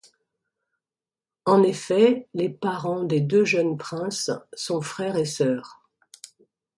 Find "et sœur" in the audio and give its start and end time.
5.15-5.79